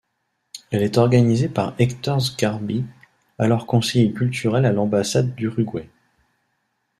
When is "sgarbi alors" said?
2.19-3.67